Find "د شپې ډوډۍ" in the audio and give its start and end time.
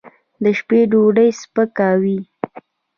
0.43-1.29